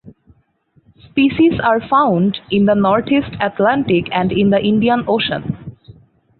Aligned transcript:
Species 1.11 1.59
are 1.63 1.79
found 1.87 2.39
in 2.49 2.65
the 2.65 2.73
northeast 2.73 3.35
Atlantic 3.39 4.07
and 4.11 4.31
in 4.31 4.49
the 4.49 4.59
Indian 4.59 5.03
Ocean. 5.07 5.77